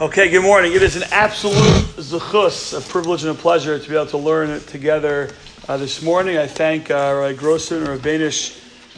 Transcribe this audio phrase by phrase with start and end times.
[0.00, 0.72] Okay, good morning.
[0.72, 1.54] It is an absolute
[1.98, 5.30] zechus, a privilege and a pleasure to be able to learn together
[5.68, 6.36] uh, this morning.
[6.36, 8.54] I thank uh, Rabbi Grosser and Banish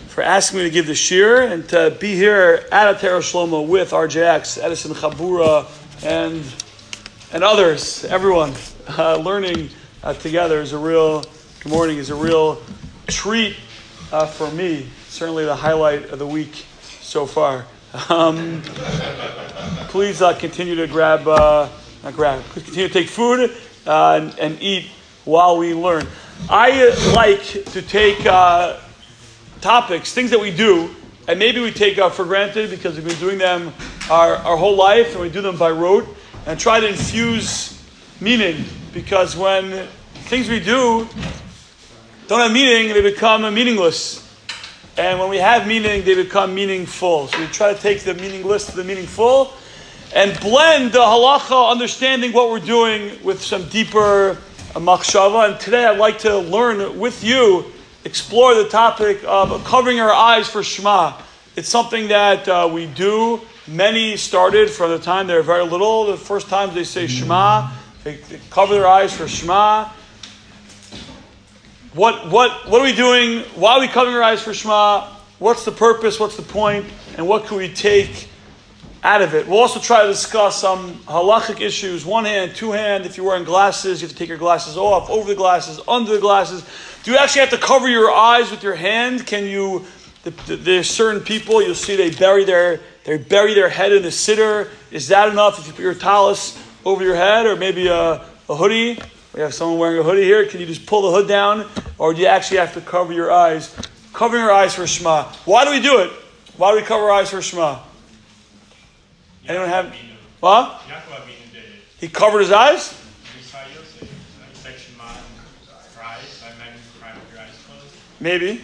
[0.08, 3.90] for asking me to give the shiur and to be here at Atera Shlomo with
[3.90, 5.66] RJX, Edison Chabura,
[6.02, 6.42] and
[7.30, 8.54] and others, everyone,
[8.96, 9.68] uh, learning
[10.02, 11.24] uh, together is a real,
[11.60, 12.62] good morning, is a real
[13.06, 13.54] treat
[14.12, 14.88] uh, for me.
[15.08, 16.64] Certainly the highlight of the week
[17.02, 17.66] so far.
[18.08, 18.62] Um,
[19.96, 21.66] please uh, continue to grab, uh,
[22.04, 23.50] not grab, please continue to take food
[23.86, 24.90] uh, and, and, eat
[25.24, 26.06] while we learn.
[26.50, 27.42] I like
[27.72, 28.78] to take uh,
[29.62, 30.94] topics, things that we do,
[31.26, 33.72] and maybe we take uh, for granted because we've been doing them
[34.10, 36.06] our, our whole life and we do them by rote,
[36.44, 37.82] and try to infuse
[38.20, 39.88] meaning because when
[40.28, 41.08] things we do
[42.28, 44.22] don't have meaning, they become meaningless.
[44.98, 47.28] And when we have meaning, they become meaningful.
[47.28, 49.54] So we try to take the meaningless to the meaningful
[50.16, 54.38] and blend the halacha, understanding what we're doing with some deeper
[54.72, 55.50] machshava.
[55.50, 57.66] And today I'd like to learn with you,
[58.02, 61.20] explore the topic of covering our eyes for Shema.
[61.54, 63.42] It's something that uh, we do.
[63.68, 66.06] Many started from the time they're very little.
[66.06, 67.70] The first time they say Shema,
[68.02, 69.90] they, they cover their eyes for Shema.
[71.92, 73.40] What, what, what are we doing?
[73.54, 75.12] Why are we covering our eyes for Shema?
[75.38, 76.18] What's the purpose?
[76.18, 76.86] What's the point?
[77.18, 78.30] And what can we take
[79.06, 79.46] out of it?
[79.46, 82.04] We'll also try to discuss some halachic issues.
[82.04, 83.06] One hand, two hand.
[83.06, 86.12] If you're wearing glasses, you have to take your glasses off, over the glasses, under
[86.12, 86.68] the glasses.
[87.04, 89.24] Do you actually have to cover your eyes with your hand?
[89.24, 89.84] Can you?
[90.48, 94.68] There's certain people you'll see they bury their they bury their head in the siddur.
[94.90, 98.56] Is that enough if you put your talus over your head, or maybe a, a
[98.56, 98.98] hoodie?
[99.32, 100.46] We have someone wearing a hoodie here.
[100.46, 101.68] Can you just pull the hood down?
[101.96, 103.72] Or do you actually have to cover your eyes?
[104.12, 105.24] Covering your eyes for Shema.
[105.44, 106.10] Why do we do it?
[106.56, 107.78] Why do we cover our eyes for Shema?
[109.48, 109.94] Anyone have?
[110.40, 110.82] What?
[111.98, 112.94] He covered his eyes?
[118.18, 118.60] Maybe.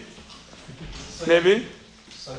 [1.27, 1.65] Maybe.
[2.09, 2.35] So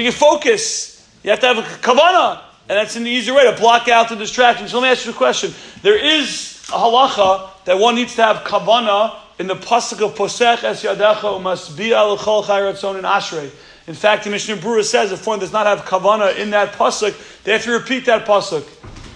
[0.00, 1.08] you can focus.
[1.22, 2.42] You have to have a kavana.
[2.68, 4.72] And that's an easier way to block out the distractions.
[4.72, 5.54] So let me ask you a question.
[5.82, 10.64] There is a halacha that one needs to have kavana in the pasuk of posech
[10.64, 13.50] es yadecha umasbia l'chol chayratzon in ashrei.
[13.86, 17.14] In fact, the Mishnah Berurah says if one does not have kavana in that pasuk,
[17.44, 18.64] they have to repeat that pasuk.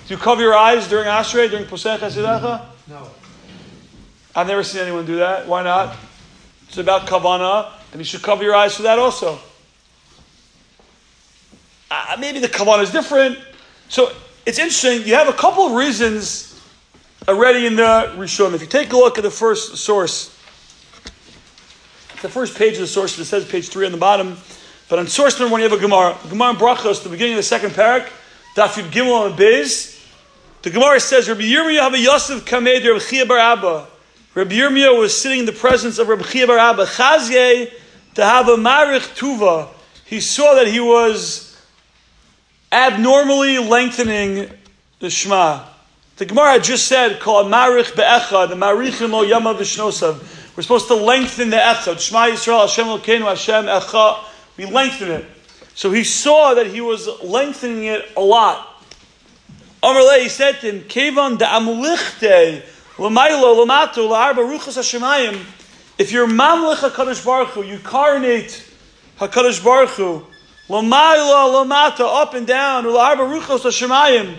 [0.07, 2.17] Do you cover your eyes during ashrei during posech es?
[2.17, 3.09] No.
[4.35, 5.47] I've never seen anyone do that.
[5.47, 5.97] Why not?
[6.69, 9.41] It's about kavana, and you should cover your eyes for that also.
[11.91, 13.39] Uh, maybe the kavana is different.
[13.89, 14.13] So
[14.47, 15.07] it's interesting.
[15.07, 16.61] You have a couple of reasons
[17.27, 18.55] already in the Rishon.
[18.55, 20.29] If you take a look at the first source,
[22.23, 24.37] the first page of the source, it says page three on the bottom.
[24.91, 26.19] But on source number one, you have a Gemara.
[26.29, 28.11] Gemara in Brachos, the beginning of the second parak,
[28.57, 30.05] Dafid Gimel and Bez.
[30.63, 33.87] The Gemara says, Rabbi Yirmiyah have a Yosef Kamed Rabbi Chia Bar Abba.
[34.35, 36.87] Rabbi Yirmiyah was sitting in the presence of Rabbi Chia Bar Abba.
[36.87, 37.73] Chazye
[38.17, 39.69] to have a Marich Tuva.
[40.05, 41.57] He saw that he was
[42.73, 44.51] abnormally lengthening
[44.99, 45.67] the Shema.
[46.17, 50.57] The Gemara just said, called Marich Be'echa, the Marichin Lo Yama Vishnosav.
[50.57, 52.01] We're supposed to lengthen the Echad.
[52.01, 54.25] Shema Yisrael, Hashem Elokeinu, Hashem Echa.
[54.61, 55.25] We lengthen it.
[55.75, 58.85] So he saw that he was lengthening it a lot.
[59.83, 62.63] Amarle, he said to him, Kevan da amlichte,
[62.99, 65.43] l'maylo, l'mato, la'arba ruchas hashemayim.
[65.97, 68.63] If you're mamlich HaKadosh Baruch Hu, you carnate
[69.19, 70.27] HaKadosh Baruch Hu,
[70.69, 74.37] l'maylo, l'mato, up and down, la'arba ruchas hashemayim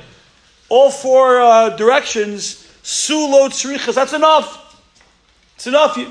[0.69, 3.95] all four uh, directions, sulo tzrichas.
[3.95, 4.85] That's enough.
[5.55, 5.97] It's enough.
[5.97, 6.07] You,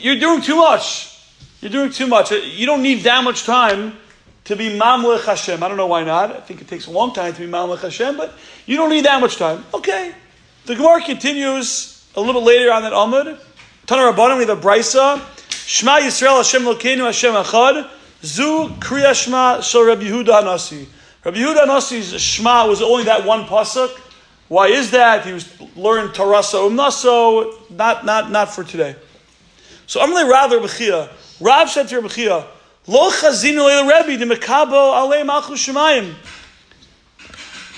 [0.00, 1.07] you're doing too much.
[1.60, 2.30] You're doing too much.
[2.30, 3.96] You don't need that much time
[4.44, 5.62] to be mamlech Hashem.
[5.62, 6.34] I don't know why not.
[6.34, 8.32] I think it takes a long time to be mamlech Hashem, but
[8.66, 9.64] you don't need that much time.
[9.74, 10.14] Okay.
[10.66, 13.38] The Gemara continues a little bit later on that Amud.
[13.86, 15.20] Tanar Rabbanim, we have a brisa.
[15.66, 17.90] Shema Yisrael Hashem Lokeinu Hashem Echad.
[18.22, 20.86] Zu Kriya Shema Shel Rabbi Yehuda Hanasi.
[21.24, 23.90] Rabbi Yehuda Nasi's Shema was only that one pasuk.
[24.48, 25.26] Why is that?
[25.26, 28.96] He was learned Tarasa Umnaso, not, not, not for today.
[29.86, 31.10] So I'm really rather Bechia.
[31.40, 32.46] Rav said to Bechia,
[32.86, 36.14] Lo chazinu Rebbe, the mekabo alei malchu shemayim.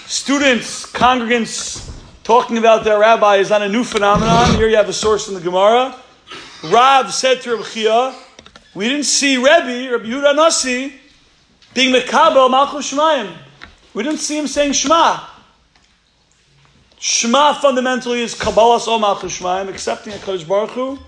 [0.06, 1.90] Students, congregants,
[2.24, 4.54] talking about their rabbi is not a new phenomenon.
[4.56, 5.94] Here you have a source in the Gemara.
[6.64, 8.14] Rav said to Rebbe
[8.74, 10.94] we didn't see Rebbe, Rabbi Yehuda Nasi,
[11.74, 13.36] being Mekabel Malchus Shemayim.
[13.94, 15.26] We didn't see him saying Shema.
[16.98, 20.98] Shema fundamentally is Kabbalas O Malchus Shemayim, accepting a Kodesh Baruch Hu.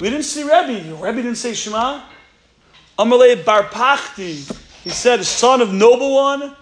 [0.00, 0.94] We didn't see Rebbe.
[0.96, 2.02] Rebbe didn't say Shema.
[2.98, 4.56] Amalei Bar Pachti.
[4.82, 6.54] He said, son of noble one.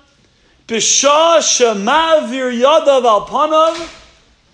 [0.66, 4.00] Bisha shemavir yadav al panav.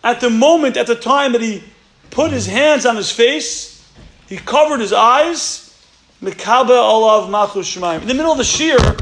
[0.02, 1.62] At the moment, at the time that he
[2.10, 3.86] put his hands on his face,
[4.26, 5.66] he covered his eyes.
[6.22, 8.02] Mekaba alav machus shemaim.
[8.02, 9.00] In the middle of the shiur,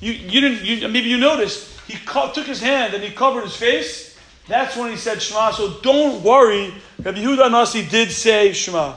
[0.00, 0.64] you, you didn't.
[0.64, 4.09] You, maybe you noticed he co- took his hand and he covered his face.
[4.50, 5.52] That's when he said Shema.
[5.52, 6.74] So don't worry.
[7.00, 8.96] Rabbi Yehuda Nasi did say Shema.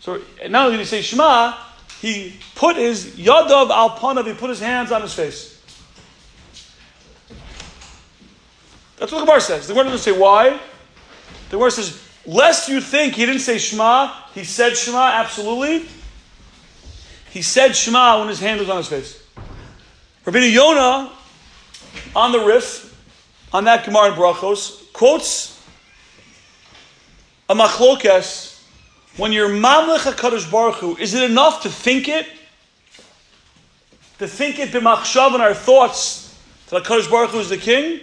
[0.00, 1.54] So not only did he say Shema,
[2.00, 4.26] he put his yadav al panav.
[4.26, 5.62] He put his hands on his face.
[8.96, 9.66] That's what the Gemara says.
[9.66, 10.58] The Gemara doesn't say why.
[11.50, 15.86] The Gemara says, lest you think he didn't say Shema, he said Shema, absolutely.
[17.32, 19.22] He said Shema when his hand was on his face.
[20.24, 21.12] Rabbi Yonah,
[22.16, 22.93] on the Rif,
[23.54, 25.62] on that Gemara in Brachos, quotes
[27.48, 28.60] a machlokes,
[29.16, 32.26] when you're Mamlech HaKadosh Baruch Hu, is it enough to think it?
[34.18, 36.36] To think it b'machshav in our thoughts
[36.68, 38.00] that HaKadosh Baruch Hu is the king?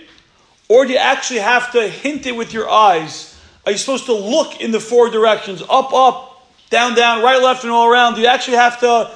[0.69, 3.37] Or do you actually have to hint it with your eyes?
[3.65, 5.61] Are you supposed to look in the four directions?
[5.63, 8.15] Up, up, down, down, right, left, and all around?
[8.15, 9.11] Do you actually have to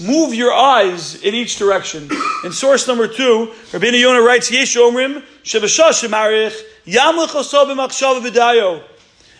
[0.00, 2.08] move your eyes in each direction?
[2.44, 5.22] In source number two, Rabbi Yonah writes, Yesh Omrim.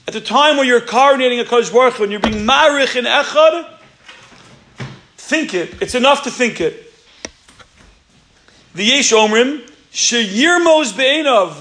[0.07, 3.69] At the time when you're coordinating a Kodesh Baruch and you're being marich in echad,
[5.17, 5.83] think it.
[5.83, 6.93] It's enough to think it.
[8.75, 11.55] The Yesh Omrim, Sheyirmos be'enov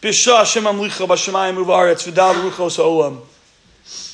[0.00, 3.20] b'shah Hashem amlicha b'shamayim uvaretz v'dal ruchos ha'olam.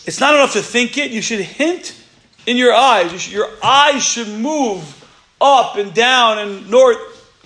[0.06, 1.10] It's not enough to think it.
[1.10, 1.94] You should hint
[2.46, 3.32] in your eyes.
[3.32, 4.98] Your eyes should move
[5.40, 6.98] up and down and north,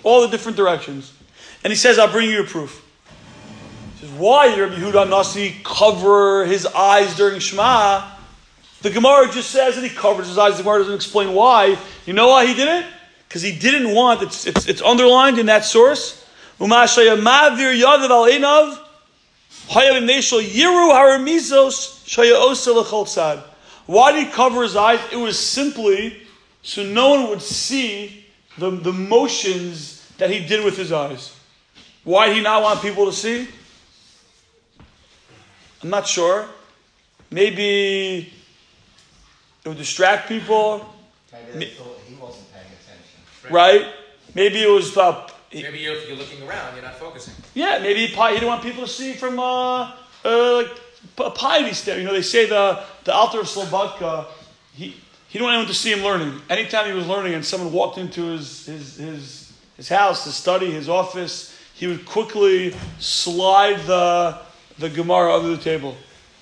[0.03, 1.13] all the different directions.
[1.63, 2.83] And he says, I'll bring you a proof.
[3.95, 8.11] He says, why did Rabbi Yehuda Nasi cover his eyes during Shema?
[8.81, 10.57] The Gemara just says that he covered his eyes.
[10.57, 11.77] The Gemara doesn't explain why.
[12.05, 12.85] You know why he did it?
[13.27, 16.25] Because he didn't want, it's, it's, it's underlined in that source.
[23.87, 23.95] Umashaya mavir yadav al enav, hayav neshel yiru haramizos shaya osa l'chol tzad.
[23.95, 24.99] Why did he cover his eyes?
[25.11, 26.21] It was simply
[26.63, 28.25] so no one would see
[28.57, 31.33] the, the motions that he did with his eyes.
[32.03, 33.47] Why did he not want people to see?
[35.83, 36.45] I'm not sure.
[37.29, 38.31] Maybe
[39.63, 40.85] it would distract people.
[41.53, 43.53] Maybe they thought he wasn't paying attention.
[43.53, 43.85] right?
[44.33, 47.33] Maybe it was uh, Maybe you're, if you're looking around, you're not focusing.
[47.53, 49.91] yeah, maybe he pi- he didn't want people to see from uh,
[50.25, 50.81] uh, like p-
[51.25, 51.99] a piety stand.
[51.99, 54.25] You know, they say the the Alter of Slobodka,
[54.73, 54.95] he
[55.27, 56.41] he didn't want anyone to see him learning.
[56.49, 60.71] Anytime he was learning and someone walked into his his his, his house, his study,
[60.71, 64.39] his office, he would quickly slide the
[64.77, 65.97] the Gemara under the table,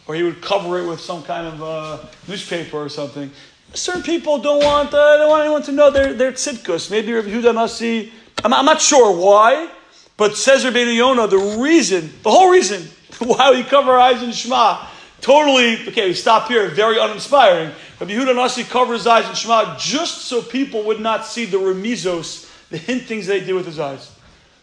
[0.08, 3.32] or he would cover it with some kind of uh, newspaper or something.
[3.74, 6.92] Certain people don't want uh, don't want anyone to know their their tzidkus.
[6.92, 8.12] Maybe Rabbi Yehuda Nasi.
[8.44, 9.70] I'm, I'm not sure why,
[10.18, 12.88] but Cesar Rabbi Yonah the reason, the whole reason
[13.20, 14.88] why we cover our eyes in Shema.
[15.22, 16.08] Totally okay.
[16.08, 16.68] We stop here.
[16.70, 17.72] Very uninspiring.
[18.00, 21.58] Rabbi Yehuda Nasi covers his eyes in Shema just so people would not see the
[21.58, 24.12] remizos, the hintings they did with his eyes.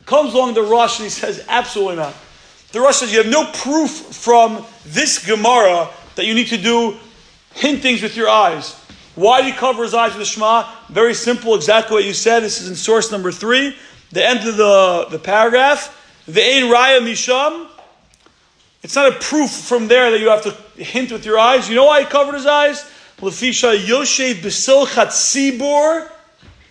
[0.05, 2.15] Comes along the Rosh and he says, absolutely not.
[2.73, 6.97] The Rosh says you have no proof from this Gemara that you need to do
[7.55, 8.75] hintings with your eyes.
[9.15, 10.69] Why did he cover his eyes with the Shema?
[10.89, 12.41] Very simple, exactly what you said.
[12.41, 13.77] This is in source number three,
[14.11, 15.99] the end of the, the paragraph.
[16.27, 17.69] The Ein Raya Misham.
[18.83, 21.69] It's not a proof from there that you have to hint with your eyes.
[21.69, 22.85] You know why he covered his eyes?
[23.19, 26.11] Lefisha Yoshev Besilchat Sibor.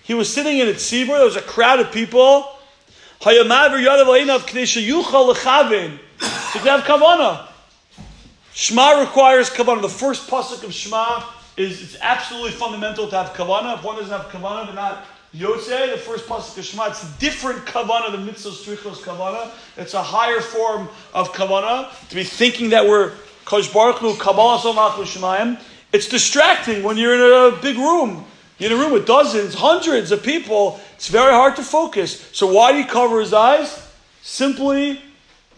[0.03, 1.17] He was sitting in a Tzibor.
[1.17, 2.49] There was a crowd of people.
[3.21, 5.99] Hayamaver Yadav Einav Knesha Yuchal Lechavin.
[6.19, 7.47] So you have Kavana.
[8.53, 9.81] Shema requires Kavana.
[9.81, 11.23] The first pasuk of Shema
[11.55, 13.77] is it's absolutely fundamental to have Kavana.
[13.77, 16.87] If one doesn't have Kavana, they're not Yoseh, the first pasuk of Shema.
[16.87, 19.51] It's a different Kavana than Mitzvah Strichos Kavana.
[19.77, 21.89] It's a higher form of Kavana.
[22.09, 23.13] To be thinking that we're
[23.45, 25.57] Kosh Baruch Hu.
[25.93, 28.25] It's distracting when you're in a big room.
[28.57, 30.81] You're in a room with dozens, hundreds of people.
[30.95, 32.29] It's very hard to focus.
[32.33, 33.87] So why do you cover his eyes?
[34.21, 35.01] Simply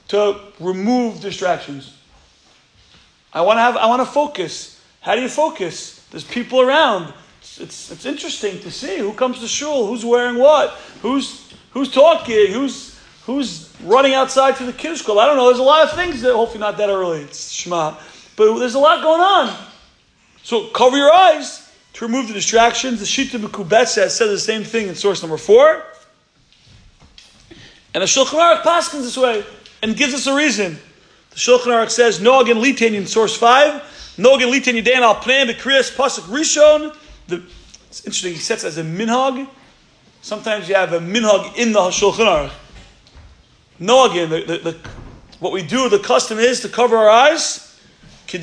[0.09, 1.97] to remove distractions.
[3.33, 3.75] I want to have.
[3.75, 4.79] I want to focus.
[5.01, 6.05] How do you focus?
[6.11, 7.11] There's people around.
[7.60, 12.51] It's, it's, interesting to see who comes to shul, who's wearing what, who's who's talking,
[12.51, 15.17] who's who's running outside to the kids' club.
[15.17, 15.48] I don't know.
[15.48, 17.22] There's a lot of things that hopefully not that early.
[17.22, 17.95] It's Shema,
[18.36, 19.55] but there's a lot going on.
[20.41, 23.00] So cover your eyes to remove the distractions.
[23.00, 25.83] The Shita Mekubet says, says the same thing in source number four.
[27.93, 29.45] And the Shulchan Aruch paskins this way
[29.81, 30.77] and gives us a reason.
[31.29, 34.15] The Shulchan Aruch says, No again litain in source five.
[34.17, 36.95] No again litain yidain al pnei bekriyas pasuk rishon.
[37.27, 37.43] The,
[37.87, 38.33] it's interesting.
[38.33, 39.47] He sets as a minhag
[40.23, 42.51] sometimes you have a minhag in the Shulchan Aruch.
[43.77, 44.77] No, again, the, the, the,
[45.39, 47.69] what we do, the custom is to cover our eyes.
[48.25, 48.39] So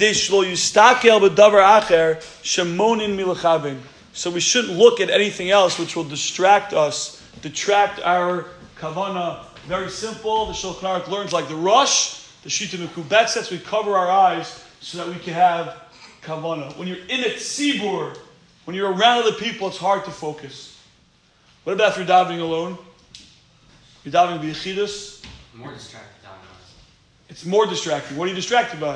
[4.31, 8.47] we shouldn't look at anything else which will distract us, detract our
[8.77, 9.47] kavana.
[9.67, 10.47] Very simple.
[10.47, 14.65] The Shulchan Aruch learns like the Rosh, the shita mekubet says we cover our eyes
[14.81, 15.83] so that we can have
[16.23, 16.77] kavana.
[16.77, 18.17] When you're in a tzibur,
[18.71, 20.79] when you're around other people, it's hard to focus.
[21.65, 22.79] What about if you're diving alone?
[24.05, 25.25] You're diving davening b'yechidus.
[25.55, 26.75] More distracted down us.
[27.29, 28.17] It's more distracting.
[28.17, 28.95] What are you distracted by?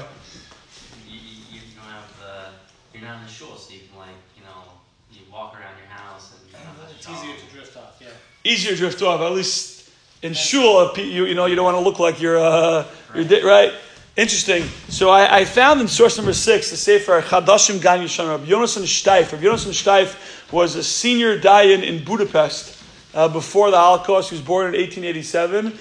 [1.08, 1.18] You, you,
[1.50, 2.96] you don't have the.
[2.96, 4.62] You're not in the shul, so you can like you know
[5.10, 6.52] you walk around your house and.
[6.52, 8.08] You know, It's easier to drift off, yeah.
[8.44, 9.22] Easier to drift off.
[9.22, 9.90] At least
[10.22, 13.42] in shul, you, you know you don't want to look like you're uh, you're di-
[13.42, 13.72] right.
[14.16, 14.62] Interesting.
[14.88, 18.84] So I, I found in source number six the Sefer Chadashim Gan Yishan Rabbi Yonasan
[18.84, 19.32] Steif.
[19.32, 22.80] Rabbi Yonasan Steif was a senior dayan in Budapest
[23.12, 24.30] uh, before the Holocaust.
[24.30, 25.76] He was born in 1887.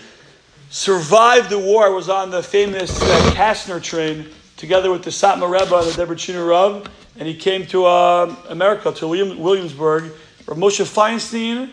[0.72, 1.94] Survived the war.
[1.94, 6.90] Was on the famous uh, Kastner train together with the Satmar Rebbe, the Debreciner Rav,
[7.20, 10.12] and he came to uh, America to William, Williamsburg.
[10.48, 11.70] Rav Moshe Feinstein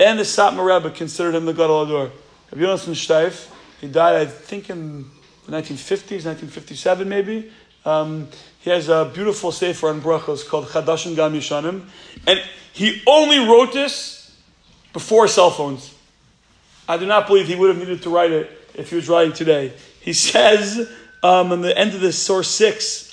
[0.00, 2.10] and the Satmar Rebbe considered him the Gadol Ador.
[2.50, 3.52] Rabbi Yonasan Steif.
[3.82, 5.04] He died, I think, in
[5.48, 7.50] 1950s, 1957 maybe.
[7.84, 8.28] Um,
[8.60, 11.84] he has a beautiful sefer on brachos called Chadashim Gam Yishanim,
[12.26, 12.40] and
[12.72, 14.36] he only wrote this
[14.92, 15.94] before cell phones.
[16.88, 19.32] I do not believe he would have needed to write it if he was writing
[19.32, 19.72] today.
[20.00, 20.90] He says
[21.22, 23.08] um, in the end of this source six,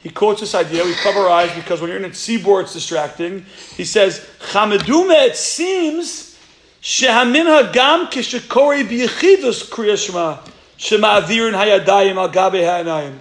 [0.00, 0.84] he quotes this idea.
[0.84, 3.46] We cover our eyes because when you're in a tzibur, it's distracting.
[3.74, 6.38] He says, "Chamadume." It seems
[6.82, 13.18] shehamin hagam kishakori biyechidus kriyashma shema'avirin hayadayim al gabe ha'anayim.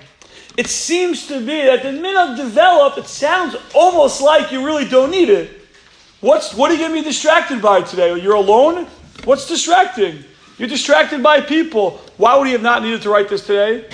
[0.55, 2.97] It seems to be that the minhag developed.
[2.99, 5.49] It sounds almost like you really don't need it.
[6.21, 8.15] What's what are you going to be distracted by today?
[8.19, 8.87] You're alone.
[9.25, 10.23] What's distracting?
[10.57, 11.99] You're distracted by people.
[12.17, 13.89] Why would he have not needed to write this today?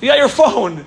[0.00, 0.84] You got your phone.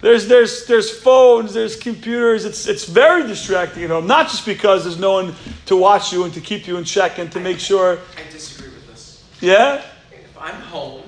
[0.00, 2.44] There's, there's, there's phones, there's computers.
[2.44, 4.06] It's, it's very distracting at home.
[4.06, 5.34] Not just because there's no one
[5.66, 7.98] to watch you and to keep you in check and to make sure.
[8.16, 9.24] I disagree with this.
[9.40, 9.84] Yeah?
[10.10, 11.02] If I'm home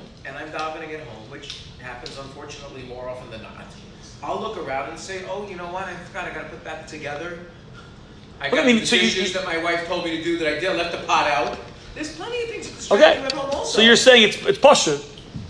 [0.44, 3.64] I'm davening at home, which happens unfortunately more often than not,
[4.22, 5.84] I'll look around and say, "Oh, you know what?
[5.84, 6.24] I forgot.
[6.24, 7.38] I got to put that together."
[8.40, 10.16] I But I got mean, the so you- dishes you- that my wife told me
[10.16, 10.68] to do that I did.
[10.70, 11.58] I left the pot out.
[11.94, 13.26] There's plenty of things that distract you Okay.
[13.26, 13.78] at home also.
[13.78, 14.98] So you're saying it's, it's pasha.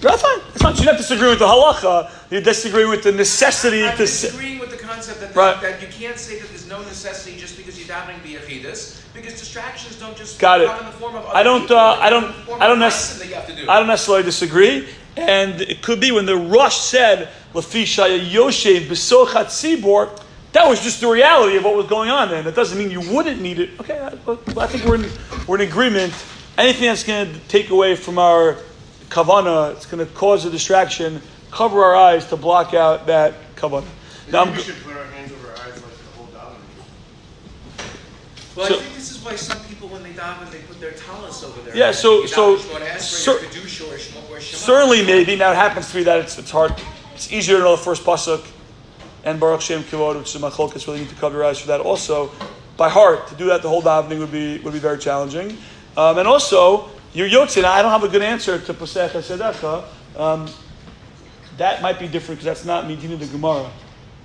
[0.00, 0.38] That's fine.
[0.52, 0.76] It's fine.
[0.76, 2.10] You don't disagree with the halacha.
[2.30, 4.02] You disagree with the necessity I'm to.
[4.02, 5.60] s- disagreeing with the concept that, Right.
[5.62, 9.96] that you can't say that there's no necessity just because you're davening biyachidus, because distractions
[9.96, 10.66] don't just Got it.
[10.68, 12.66] come in the form of I don't, people, uh, I don't- in the form I
[12.66, 13.64] don't nec- that you have to do.
[13.68, 14.88] I don't necessarily disagree.
[15.16, 20.10] And it could be when the Rosh said, Lafi Shaya Yoshev Besochat Sibor,
[20.52, 22.44] that was just the reality of what was going on then.
[22.44, 23.70] That doesn't mean you wouldn't need it.
[23.80, 25.10] Okay, I, I think we're in,
[25.46, 26.12] we're in agreement.
[26.58, 28.56] Anything that's going to take away from our
[29.14, 33.84] kavana, it's going to cause a distraction, cover our eyes to block out that kavana.
[34.32, 36.56] Now, I'm, we should put our hands over our eyes like the whole davening.
[38.56, 40.92] Well, So- I think this is why some people, when they daven, they put their
[40.92, 41.94] talents over their Yeah, head.
[41.94, 43.98] so- You so- daven Shemona Esrei, or Kedusha, or
[44.40, 44.40] Shema.
[44.58, 46.74] certainly, maybe, now it happens to be that it's, it's hard.
[47.14, 48.42] It's easier to know the first pasuk
[49.24, 51.68] and Baruch Shem Kivod, which is my machlokes, really need to cover your eyes for
[51.68, 52.32] that also.
[52.76, 55.56] By heart, to do that the whole davening would be would be very challenging.
[55.96, 59.84] Um, and also, your yotzin, I don't have a good answer to Pasech HaSedecha.
[60.18, 60.50] Um,
[61.56, 63.70] that might be different because that's not Medina the Gemara.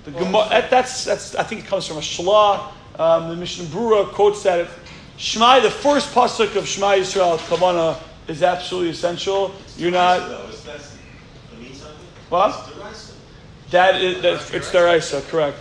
[0.04, 2.72] The Gemara, that, that's, that's, I think it comes from a Shalah.
[2.98, 4.68] Um, the Mishnah Brura quotes that
[5.16, 9.54] Shema, the first pasuk of Shema Yisrael, Kavana, is absolutely essential.
[9.76, 10.20] You're not.
[12.30, 12.72] What?
[13.70, 15.58] That is, that, it's deraisa, correct.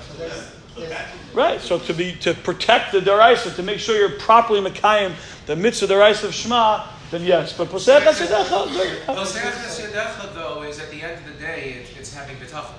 [1.33, 1.61] Right.
[1.61, 5.13] So to be to protect the deraisa, to make sure you're properly mekayim
[5.45, 7.53] the mitzvah deraisa of Shema, then yes.
[7.53, 8.67] But posech hasedecha,
[9.05, 12.73] Posech HaSedecha, though, is at the end of the day, it, it's having bitachon.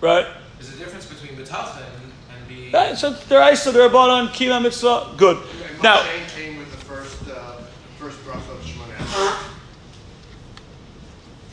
[0.00, 0.26] right?
[0.58, 2.72] There's a difference between bitachon and, and being.
[2.72, 2.96] Right.
[2.96, 5.36] So deraisa, derabanan, kima mitzvah, good.
[5.36, 7.58] And Now, Moshe came with the first, uh,
[7.98, 9.52] first bracha of Shemona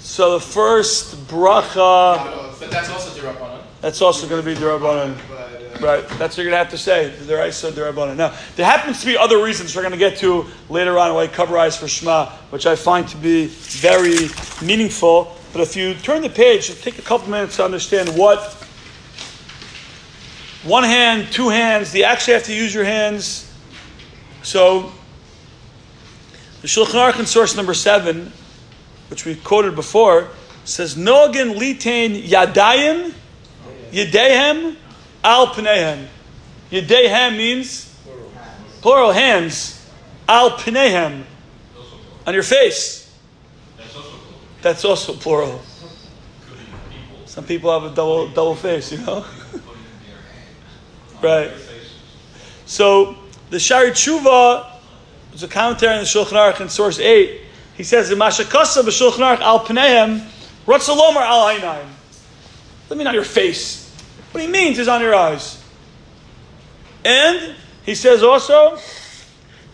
[0.04, 3.62] so the first bracha, But that's also derabanan.
[3.82, 5.18] that's also going to be derabanan.
[5.30, 7.10] But, Right, that's what you're gonna have to say.
[7.10, 8.16] There I The Deraisa, Derabana.
[8.16, 11.58] Now, there happens to be other reasons we're gonna get to later on why cover
[11.58, 14.30] eyes for Shema, which I find to be very
[14.66, 15.36] meaningful.
[15.52, 18.40] But if you turn the page, it'll take a couple minutes to understand what
[20.64, 21.94] one hand, two hands.
[21.94, 23.52] You actually have to use your hands.
[24.42, 24.90] So,
[26.62, 28.32] the Shulchan in source number seven,
[29.10, 30.30] which we quoted before,
[30.64, 33.14] says Nogan litain yadayim
[33.92, 34.78] yedehem
[35.24, 36.08] al pneihem.
[36.72, 37.96] Yedehem means
[38.82, 39.90] plural hands,
[40.28, 41.24] al pinehem,
[42.26, 43.16] on your face.
[44.62, 45.62] That's also plural.
[47.26, 49.26] Some people have a double double face, you know.
[51.22, 51.52] right.
[52.66, 53.18] So
[53.50, 54.72] the Shaarei Teshuva
[55.34, 57.42] is a commentary on the Shulchan Aruch in source eight.
[57.76, 60.28] He says Mashakasa b'Shulchan Aruch al Pneim
[60.66, 61.90] Ratzalomar al Einayim.
[62.90, 63.83] Let me know your face.
[64.34, 65.64] What he means is on your eyes.
[67.06, 68.80] And he says also,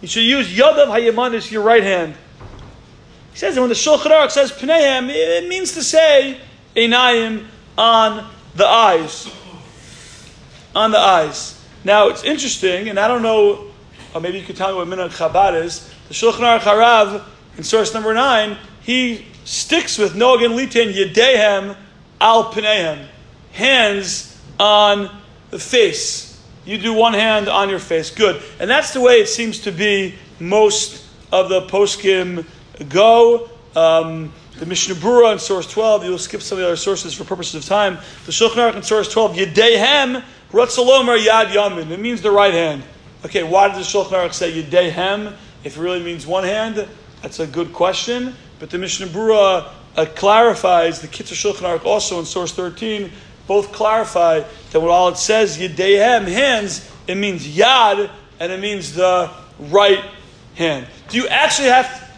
[0.01, 2.15] you should use Yadav Hayamanis, your right hand.
[3.31, 6.41] He says that when the Shulchan Aruch says Pneim, it means to say
[6.75, 7.45] Einayim
[7.77, 9.31] on the eyes.
[10.75, 11.63] On the eyes.
[11.85, 13.71] Now it's interesting, and I don't know,
[14.13, 15.89] or maybe you could tell me what Minhag Chabad is.
[16.09, 17.23] The Shulchan Aruch Harav,
[17.57, 21.77] in source number nine, he sticks with Nogan Litin Yedehem
[22.19, 23.07] Al Pnehem.
[23.53, 24.28] Hands
[24.59, 25.09] on
[25.49, 26.29] the face.
[26.65, 28.11] You do one hand on your face.
[28.11, 28.41] Good.
[28.59, 32.45] And that's the way it seems to be most of the poskim
[32.89, 33.49] go.
[33.75, 37.23] Um, the Mishnah Brura in source 12, you'll skip some of the other sources for
[37.23, 37.95] purposes of time.
[38.25, 41.89] The Shulchan Aruch in source 12, Yedehem Ratzalomer Yad Yamin.
[41.91, 42.83] It means the right hand.
[43.25, 46.87] Okay, why does the Shulchan Aruch say Yedehem if it really means one hand?
[47.21, 48.35] That's a good question.
[48.59, 53.09] But the Mishnah Brura uh, clarifies, the Kitzur Shulchan Aruch also in source 13,
[53.49, 54.41] both clarify
[54.71, 59.29] that when all it says Yedehem, hands, it means Yad, and it means the
[59.59, 60.05] right
[60.55, 60.85] hand.
[61.09, 62.09] Do you actually have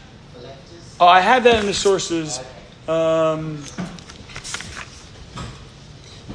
[1.01, 2.39] Oh, I have that in the sources.
[2.87, 3.63] Um,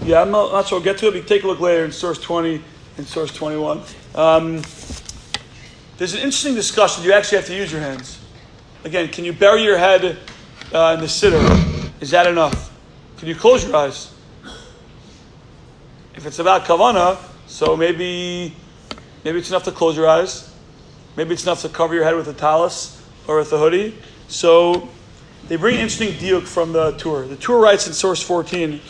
[0.03, 0.79] yeah, I'm not, not sure.
[0.79, 2.61] I'll get to it, but take a look later in source 20
[2.97, 3.81] and source 21.
[4.17, 4.63] Um,
[5.99, 7.05] there's an interesting discussion.
[7.05, 8.19] You actually have to use your hands.
[8.83, 10.19] Again, can you bury your head
[10.75, 11.93] uh, in the siddur?
[12.01, 12.77] Is that enough?
[13.19, 14.16] Can you close your eyes?
[16.17, 18.55] If it's about kavana, so maybe
[19.23, 20.51] maybe it's enough to close your eyes.
[21.15, 23.95] Maybe it's enough to cover your head with a talus or with a hoodie.
[24.29, 24.89] So
[25.49, 27.27] they bring an interesting diuk from the Tur.
[27.27, 28.81] The Tur writes in source 14.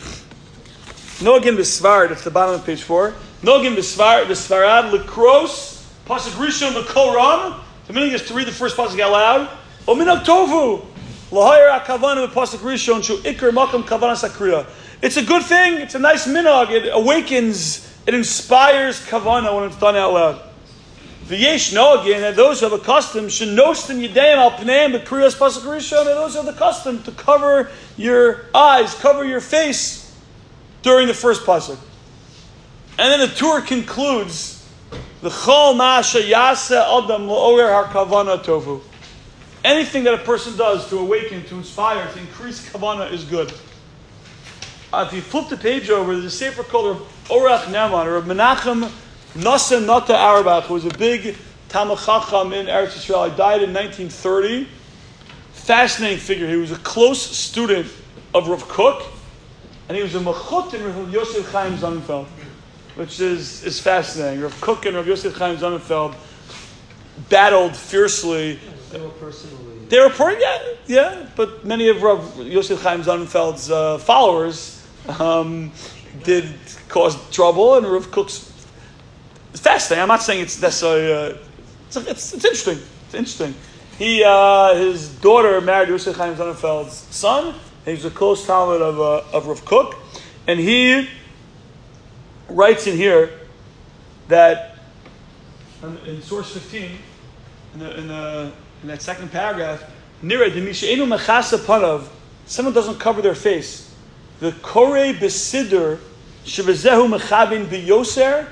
[1.19, 3.13] Nogin b'svar, that's the bottom of page 4.
[3.41, 7.61] Nogin b'svar, b'svarad l'kros, pasuk rishon l'kol ram.
[7.87, 9.49] The meaning is to read the first pasuk out loud.
[9.85, 10.85] Ominag tovu,
[11.31, 14.65] l'hayir akavana b'pasuk rishon, shu ikr makam sakriya.
[15.01, 15.75] It's a good thing.
[15.75, 16.71] It's a nice minog.
[16.71, 20.41] It awakens, it inspires kavana when it's done out loud.
[21.25, 25.63] V'yesh nogin, and those who have a custom, should shenostin yedeim al pneim b'kriyas pasuk
[25.63, 30.15] rishon, and those who have the custom to cover your eyes, cover your face
[30.83, 31.77] during the first pasuk.
[32.97, 34.67] And then the Tur concludes,
[35.21, 38.81] the chol ma'asha yase adam la'orer har kavana tovu.
[39.65, 43.53] Anything that a person does to awaken, to inspire, to increase kavana is good.
[44.91, 48.89] Uh, if you flip the page over, there's a sefer called Orach Neman, or Menachem
[49.33, 51.35] Nassim Nata Auerbach, who was a big
[51.67, 53.29] Talmud Chacham in Eretz Yisrael.
[53.29, 54.65] He died in 1930.
[55.51, 56.47] Fascinating figure.
[56.47, 57.91] He was a close student
[58.33, 59.03] of Rav Kook,
[59.89, 62.27] and he was a machut in Rav Yosef Chaim Sonnenfeld,
[62.95, 64.41] which is, is fascinating.
[64.41, 66.15] Rav Kook and Rav Yosef Chaim Sonnenfeld
[67.27, 68.57] battled fiercely.
[68.91, 69.79] They were personally.
[69.89, 74.76] They were yeah, yeah, but many of Rav Yosef Chaim Sonnenfeld's uh, followers
[75.19, 75.71] um,
[76.23, 76.53] did
[76.89, 78.51] cause trouble, and Rav Kook's
[79.57, 80.03] it's fascinating.
[80.03, 81.11] I'm not saying it's necessarily.
[81.11, 81.37] Uh,
[81.87, 82.77] it's, it's, it's, interesting.
[83.05, 83.55] It's interesting.
[83.97, 87.55] He, uh, his daughter married Yosef Chaim Sonnenfeld's son.
[87.83, 89.95] He was a close talmud of, uh, of Rav Kook.
[90.45, 91.09] And he
[92.49, 93.31] writes in here
[94.27, 94.77] that
[95.81, 96.91] in, in source 15,
[97.73, 98.51] in, the, in, the,
[98.83, 99.83] in that second paragraph,
[100.21, 102.07] Nira demishainu mechasa panav,
[102.45, 103.86] someone doesn't cover their face.
[104.39, 105.99] The kore besider
[106.45, 108.47] shivazehu mechabin biyoser.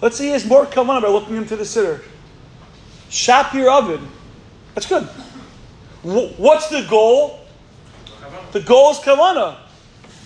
[0.00, 2.02] Let's say he has more kavanah by looking into the siddur.
[3.08, 4.06] Shap your oven.
[4.74, 5.04] That's good.
[6.02, 7.40] What's the goal?
[8.52, 9.56] The goal is kavanah.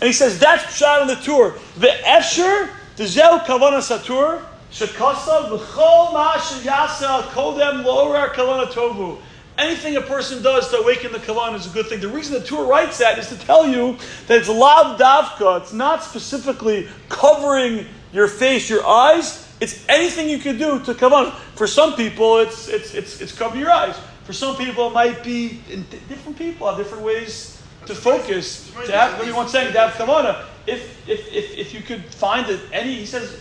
[0.01, 1.59] And he says that's shot on the Tur.
[1.77, 9.19] The Esher, the Zel Kavanah Satur, Shekasa, V'chol Ma'asher Yasa, Kodem Lorer Kavanah Tovu.
[9.61, 12.01] Anything a person does to awaken the kavanah is a good thing.
[12.01, 15.61] The reason the Tur writes that is to tell you that it's lav davka.
[15.61, 19.47] It's not specifically covering your face, your eyes.
[19.61, 21.35] It's anything you can do to kavanah.
[21.57, 23.97] For some people, it's it's it's it's your eyes.
[24.25, 25.61] For some people, it might be
[26.09, 29.79] different people have different ways to focus, to have, what do you want saying, to
[29.79, 30.47] have kavanah.
[30.67, 33.41] If, if, if, if you could find it, any, he says,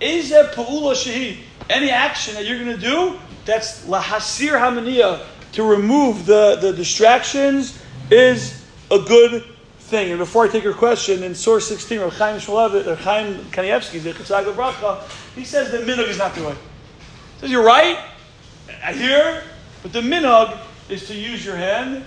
[0.00, 6.26] Eze pa'ula shahi, any action that you're going to do, that's lahasir hamaniya, to remove
[6.26, 7.78] the, the distractions,
[8.10, 9.44] is a good
[9.78, 10.10] thing.
[10.10, 14.00] And before I take your question, in source 16, Rav Chaim Kanievsky,
[15.34, 16.52] he says the minog is not the way.
[16.54, 17.98] He says, you're right,
[18.92, 19.42] here,
[19.82, 20.58] but the minog
[20.88, 22.04] is to use your hand.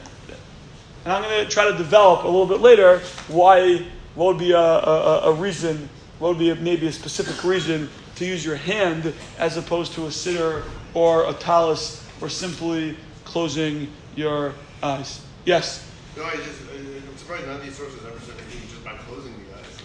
[1.03, 4.51] And I'm going to try to develop a little bit later why, what would be
[4.51, 8.55] a, a, a reason, what would be a, maybe a specific reason to use your
[8.55, 12.95] hand as opposed to a siddur or a talus or simply
[13.31, 15.21] closing your eyes.
[15.45, 15.89] Yes?
[16.17, 19.33] No, I just, I'm surprised none of these sources ever said anything just by closing
[19.33, 19.81] the eyes.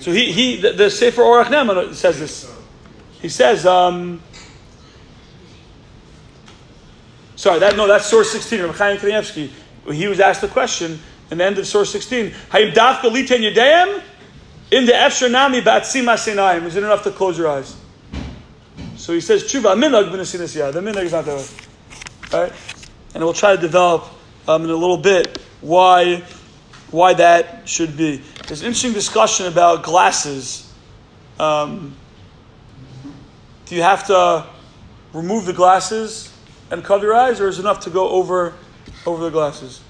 [0.00, 2.54] So he, he the, the Sefer Orach Neman says this.
[3.22, 4.22] He says, um,
[7.36, 9.50] sorry, that no, that's source 16, Rabbi Chaim Kanievsky.
[9.92, 11.00] He was asked the question
[11.30, 14.02] in the end of source 16, Hayim dafka liten yedayim
[14.70, 16.64] in the Efsher Nami batzima sinayim.
[16.64, 17.76] Is it enough to close your eyes?
[18.96, 20.72] So he says, Tshuva minag b'nesinas.
[20.72, 21.67] The minag is not that way.
[22.32, 22.52] Right?
[23.14, 24.04] And we'll try to develop
[24.46, 26.22] um, in a little bit why,
[26.90, 28.22] why that should be.
[28.46, 30.72] There's an interesting discussion about glasses.
[31.38, 31.96] Um,
[33.66, 34.46] do you have to
[35.12, 36.32] remove the glasses
[36.70, 38.54] and cover your eyes, or is enough to go over
[39.06, 39.80] over the glasses?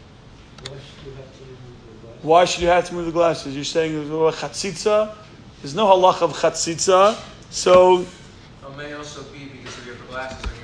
[2.22, 3.55] Why should you have to move the glasses?
[3.55, 5.14] You're saying there's no chatzitza.
[5.62, 7.16] There's no halach of chatzitza.
[7.51, 10.58] So It may also be because of your glasses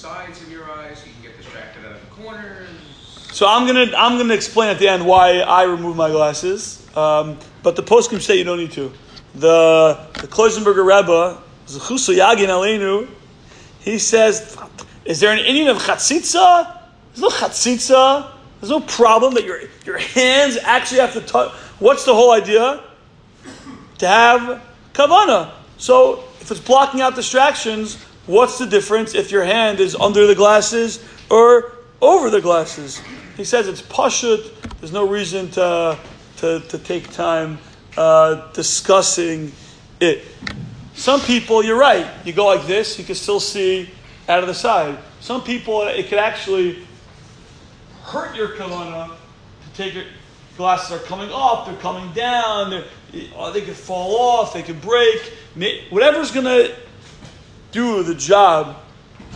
[0.00, 2.68] sides of your eyes, you can get distracted out of the corners.
[3.32, 6.86] So I'm gonna I'm gonna explain at the end why I remove my glasses.
[6.96, 8.90] Um, but the postscript say you don't need to.
[9.34, 13.08] The the Kloisenberger Rebbe Zechusu Yagin Aleinu,
[13.80, 14.56] he says,
[15.04, 16.80] is there an Indian of chatzitza?
[17.12, 18.32] There's no chatzitza.
[18.60, 21.52] There's no problem that your your hands actually have to touch.
[21.78, 22.82] What's the whole idea?
[23.98, 24.62] To have
[24.94, 25.52] kavana.
[25.76, 30.34] So if it's blocking out distractions, what's the difference if your hand is under the
[30.34, 33.02] glasses or over the glasses?
[33.36, 34.52] He says it's pashut.
[34.80, 35.98] There's no reason to
[36.38, 37.58] to, to take time
[37.96, 39.52] uh, discussing
[40.00, 40.24] it.
[40.94, 42.06] Some people, you're right.
[42.24, 43.90] You go like this, you can still see
[44.28, 44.98] out of the side.
[45.20, 46.86] Some people, it could actually
[48.04, 49.08] hurt your kavana
[49.62, 50.04] to take your
[50.56, 52.84] glasses are coming up, they're coming down, they're,
[53.34, 55.32] oh, they could fall off, they could break.
[55.90, 56.74] Whatever's going to
[57.72, 58.76] do the job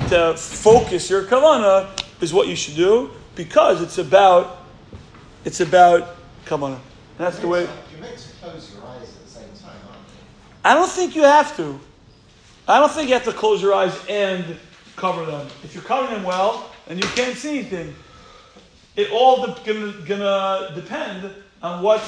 [0.08, 4.62] to focus your kavana is what you should do because it's about
[5.44, 6.80] it's about kavana.
[7.18, 7.68] That's the way.
[7.92, 10.18] You're meant to close your eyes at the same time, aren't you?
[10.64, 11.78] I don't think you have to.
[12.66, 14.58] I don't think you have to close your eyes and
[14.96, 15.46] cover them.
[15.62, 17.94] If you're covering them well and you can't see anything,
[18.96, 21.30] it all de- gonna, gonna depend
[21.62, 22.02] on what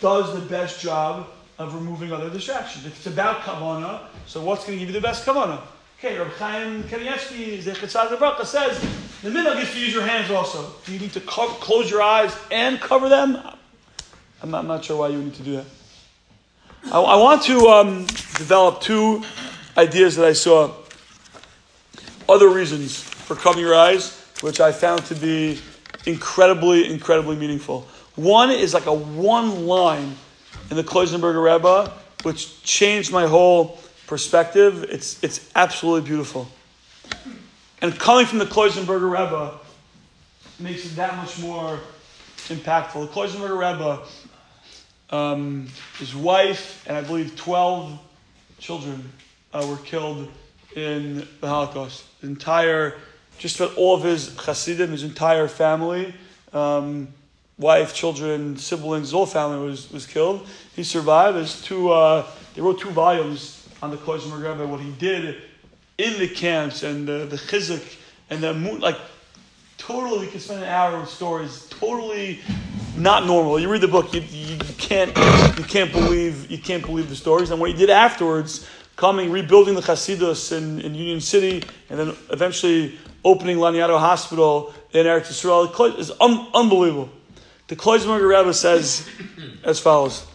[0.00, 2.86] does the best job of removing other distractions.
[2.86, 5.60] If it's about kavana, so what's going to give you the best kavana?
[5.98, 8.80] Okay, Rabbi Chaim Kanievsky, Zechatzad Bracha says
[9.22, 10.72] the minhag is to use your hands also.
[10.86, 13.36] Do you need to close your eyes and cover them?
[14.40, 15.64] I'm not, I'm not sure why you need to do that.
[16.92, 19.24] I, I want to um, develop two
[19.76, 20.72] ideas that I saw.
[22.28, 25.58] Other reasons for covering your eyes, which I found to be
[26.06, 27.88] incredibly, incredibly meaningful.
[28.14, 30.14] One is like a one line
[30.70, 34.84] in the Kloisenberger Rebbe, which changed my whole perspective.
[34.84, 36.48] It's, it's absolutely beautiful.
[37.80, 39.54] And coming from the Kloisenberger Rebbe
[40.58, 41.78] makes it that much more
[42.48, 43.06] impactful.
[43.06, 44.02] The Kloisenberger Rebbe
[45.10, 47.98] um, his wife and I believe 12
[48.58, 49.12] children
[49.52, 50.28] uh, were killed
[50.76, 52.04] in the Holocaust.
[52.20, 52.96] His entire,
[53.38, 56.14] just about all of his Hasidim, his entire family,
[56.52, 57.08] um,
[57.58, 60.46] wife, children, siblings, his whole family was, was killed.
[60.76, 61.36] He survived.
[61.36, 65.42] There's two, uh, they wrote two volumes on the Kloisenberg Rebbe, what he did
[65.98, 67.96] in the camps and the, the chizuk
[68.30, 68.96] and the moon, like
[69.76, 72.40] totally, we could spend an hour with stories, totally
[72.96, 73.58] not normal.
[73.58, 75.16] You read the book, you, you, you can't
[75.58, 77.50] you can't believe you can't believe the stories.
[77.50, 82.16] And what he did afterwards, coming rebuilding the Hasidus in, in Union City, and then
[82.30, 87.08] eventually opening Laniado Hospital in Eretz Yisrael, is un, unbelievable.
[87.68, 89.08] The Kloisenberger Rebbe says
[89.62, 90.26] as follows: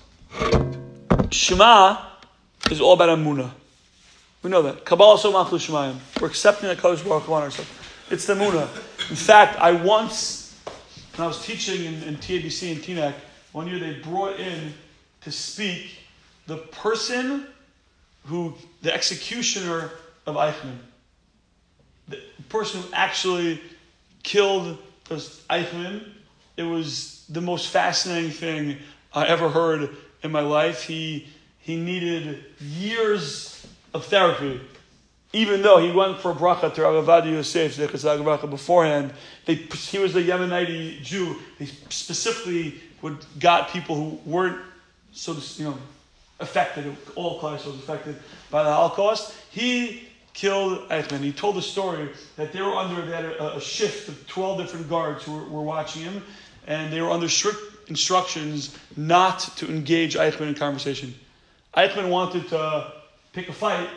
[1.32, 2.06] Shema
[2.72, 3.52] is all about Amunah.
[4.44, 4.86] We know that.
[4.86, 5.98] Kabbalah so shemayim.
[6.22, 7.72] We're accepting the Kodesh Baruch Hu on ourselves.
[8.12, 8.68] It's the Amunah.
[9.10, 10.60] In fact, I once,
[11.16, 13.14] when I was teaching in, in TABC and TNAC,
[13.52, 14.74] one year they brought in
[15.22, 15.98] to speak
[16.48, 17.48] the person
[18.26, 19.92] who, the executioner
[20.26, 20.78] of Eichmann.
[22.10, 22.20] The
[22.50, 23.62] person who actually
[24.24, 24.78] killed
[25.10, 26.13] Eichmann.
[26.58, 28.78] It was the most fascinating thing
[29.14, 29.90] I ever heard
[30.22, 30.84] in my life.
[30.84, 31.28] He,
[31.60, 34.62] he needed years of therapy
[35.34, 39.12] even though he went for bracha to Rav Ovadia Yosef, Zechazag bracha beforehand,
[39.46, 41.38] they, he was a Yemenite Jew.
[41.58, 44.62] They specifically would got people who weren't
[45.12, 45.78] so you know
[46.40, 46.96] affected.
[47.16, 48.16] All classes was affected
[48.52, 49.34] by the Holocaust.
[49.50, 51.22] He killed Eichmann.
[51.22, 54.90] He told the story that they were under had a, a shift of 12 different
[54.90, 56.24] guards who were, were watching him,
[56.68, 61.14] and they were under strict instructions not to engage Eichmann in conversation.
[61.76, 62.94] Eichmann wanted to
[63.34, 63.90] pick a fight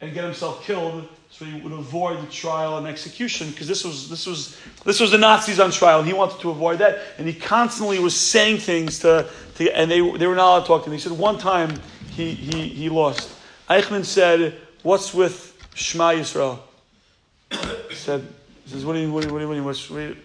[0.00, 4.08] and get himself killed so he would avoid the trial and execution because this was
[4.08, 7.26] this was this was the Nazis on trial and he wanted to avoid that and
[7.26, 10.84] he constantly was saying things to, to and they, they were not allowed to talk
[10.84, 10.92] to him.
[10.92, 13.30] He said one time he, he, he lost.
[13.68, 16.60] Eichmann said, What's with Shema Yisrael?
[17.50, 17.56] He
[17.94, 18.26] said,
[18.64, 20.14] he says, What do you, what do you, what do you, what do you, what
[20.14, 20.16] do you?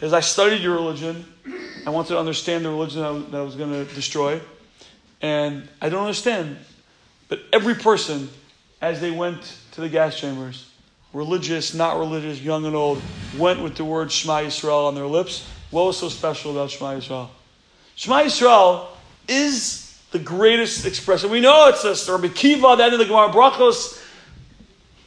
[0.00, 1.24] Says, I studied your religion.
[1.86, 4.40] I wanted to understand the religion that I, was going to destroy.
[5.22, 6.58] And I don't understand.
[7.28, 8.28] But every person,
[8.82, 10.70] as they went to the gas chambers,
[11.12, 13.00] religious, not religious, young and old,
[13.38, 15.48] went with the word Shema Yisrael on their lips.
[15.70, 17.28] What was so special about Shema Yisrael?
[17.94, 18.88] Shema Yisrael
[19.26, 21.30] is the greatest expression.
[21.30, 24.02] We know it's a Rabbi Kiva, the end of the Gemara Brachos.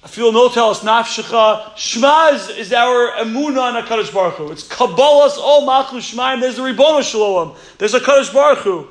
[0.01, 1.75] I feel no tell nafshecha.
[1.75, 4.51] Shema is, is our emuna on Hakadosh Baruch Hu.
[4.51, 6.39] It's Kabbalah's all Machlu Shemaim.
[6.39, 7.55] There's the Ribono Shalom.
[7.77, 8.87] There's a Kadosh Baruch Hu.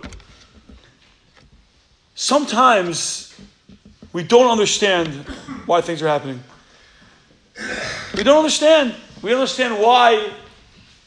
[2.14, 3.34] Sometimes
[4.12, 5.14] we don't understand
[5.64, 6.42] why things are happening.
[8.14, 8.94] We don't understand.
[9.22, 10.30] We understand why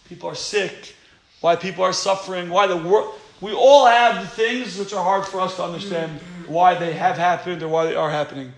[0.09, 0.95] people are sick,
[1.41, 3.15] why people are suffering, why the world.
[3.39, 7.63] We all have things which are hard for us to understand why they have happened
[7.63, 8.53] or why they are happening.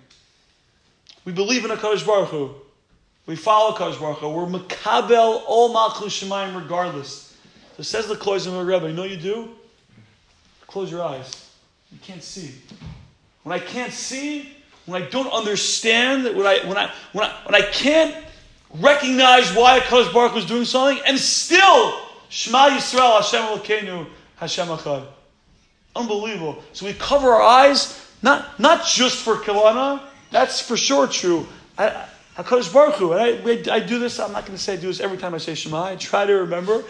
[1.26, 2.54] We believe in a Kadosh Baruch Hu.
[3.26, 4.30] We follow Kadosh Baruch Hu.
[4.30, 7.38] We're Makabel all Malchus Shemaim regardless.
[7.78, 9.50] So says the Kloisim Rebbe, you know you do?
[10.68, 11.50] Close your eyes.
[11.92, 12.52] You can't see.
[13.44, 14.54] When I can't see,
[14.86, 18.16] when I don't understand, when I when I when I when I can't
[18.80, 24.68] recognize why Kadosh Baruch Hu is doing something, and still Shema Yisrael Hashem Elokeinu Hashem
[24.68, 25.06] Echad.
[25.96, 26.64] Unbelievable.
[26.74, 30.02] So we cover our eyes, not, not just for Kavanah,
[30.34, 31.48] that's for sure true.
[31.78, 33.40] I, HaKadosh Baruch Hu, I,
[33.72, 35.54] I do this, I'm not going to say I do this every time I say
[35.54, 35.84] Shema.
[35.84, 36.84] I try to remember.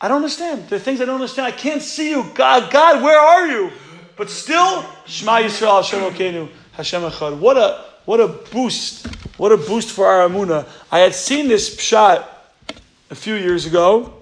[0.00, 0.68] I don't understand.
[0.68, 1.46] the things I don't understand.
[1.46, 2.30] I can't see you.
[2.34, 3.70] God, God, where are you?
[4.16, 7.38] But still, Shema Yisrael, Hashem Elokeinu, Hashem Echad.
[7.38, 9.06] What a, what a boost.
[9.38, 10.68] What a boost for our Amunah.
[10.90, 12.28] I had seen this shot
[13.10, 14.12] a few years ago,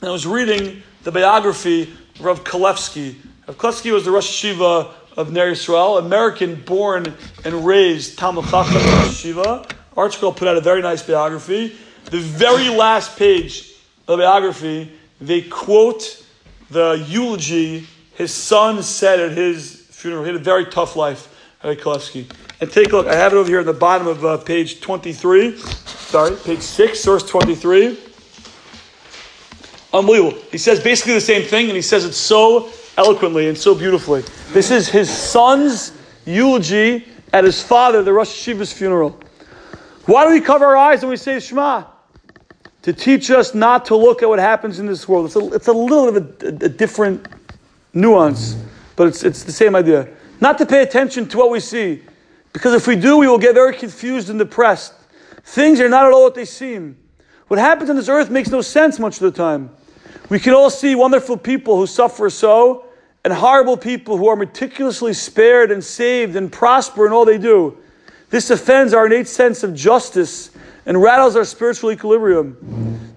[0.00, 3.14] and I was reading the biography of Rav Kulefsky.
[3.46, 7.12] Rav Kulefsky was the Rosh Yeshiva of Ner Yisrael, American born
[7.44, 9.68] and raised Talmud Rosh Yeshiva.
[9.96, 11.76] ArtScroll put out a very nice biography.
[12.04, 13.72] The very last page
[14.06, 16.24] of the biography, they quote
[16.70, 20.22] the eulogy his son said at his funeral.
[20.22, 22.30] He had a very tough life, Rav Kulefsky.
[22.60, 23.08] And take a look.
[23.08, 25.58] I have it over here at the bottom of uh, page 23.
[25.58, 27.98] Sorry, page 6, source 23.
[29.92, 30.38] Unbelievable.
[30.52, 34.22] He says basically the same thing, and he says it so eloquently and so beautifully.
[34.52, 35.92] This is his son's
[36.26, 39.18] eulogy at his father, the Rosh Yeshiva's funeral.
[40.06, 41.84] Why do we cover our eyes when we say Shema?
[42.82, 45.26] To teach us not to look at what happens in this world.
[45.26, 47.28] It's a, it's a little bit of a, a different
[47.94, 48.56] nuance,
[48.96, 50.08] but it's, it's the same idea.
[50.40, 52.02] Not to pay attention to what we see,
[52.52, 54.94] because if we do, we will get very confused and depressed.
[55.44, 56.96] Things are not at all what they seem.
[57.46, 59.70] What happens on this earth makes no sense much of the time.
[60.28, 62.87] We can all see wonderful people who suffer so,
[63.28, 67.76] and horrible people who are meticulously spared and saved and prosper in all they do.
[68.30, 70.50] This offends our innate sense of justice
[70.86, 72.56] and rattles our spiritual equilibrium.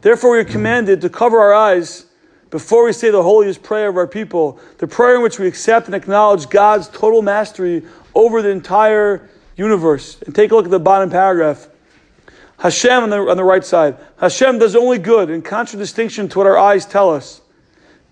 [0.02, 2.08] Therefore, we are commanded to cover our eyes
[2.50, 5.86] before we say the holiest prayer of our people, the prayer in which we accept
[5.86, 10.22] and acknowledge God's total mastery over the entire universe.
[10.24, 11.70] And take a look at the bottom paragraph.
[12.60, 13.96] Hashem on the, on the right side.
[14.20, 17.41] Hashem does only good in contradistinction to what our eyes tell us.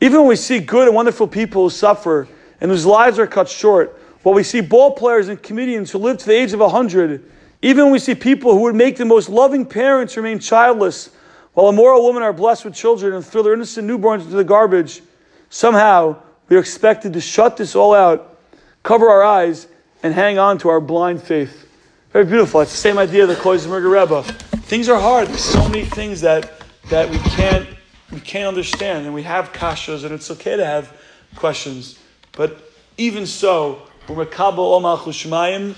[0.02, 2.28] Even when we see good and wonderful people who suffer
[2.62, 6.18] and whose lives are cut short, while we see ball players and comedians who live
[6.18, 7.24] to the age of 100,
[7.62, 11.10] even when we see people who would make the most loving parents remain childless,
[11.54, 15.02] while immoral women are blessed with children and throw their innocent newborns into the garbage,
[15.50, 16.16] somehow
[16.48, 18.38] we are expected to shut this all out,
[18.84, 19.68] cover our eyes,
[20.04, 21.68] and hang on to our blind faith.
[22.12, 22.62] Very beautiful.
[22.62, 24.24] It's the same idea of the Kloisenberger Rebbe.
[24.64, 25.28] Things are hard.
[25.28, 26.52] There's so many things that,
[26.90, 27.68] that we can't
[28.12, 30.96] we can't understand, and we have kashas, and it's okay to have
[31.36, 32.00] questions.
[32.32, 35.76] But even so, when Shemayim,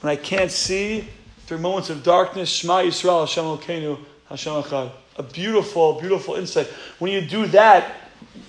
[0.00, 1.08] when I can't see,
[1.46, 4.90] through moments of darkness, Shema Yisrael Hashem Elokeinu Hashem Echad.
[5.16, 6.68] A beautiful, beautiful insight.
[6.98, 7.94] When you do that,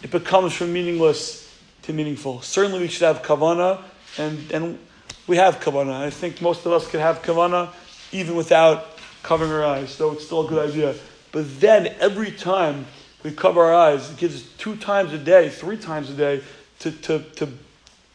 [0.02, 2.41] it becomes from meaningless to meaningful.
[2.41, 3.82] Certainly, we should have kavana,
[4.17, 4.80] and and
[5.28, 5.93] we have kavana.
[5.93, 7.69] I think most of us can have kavana
[8.12, 10.96] even without covering our eyes, so it's still a good idea.
[11.32, 12.86] But then every time
[13.24, 16.42] we cover our eyes, it gives us two times a day, three times a day
[16.80, 17.50] to, to, to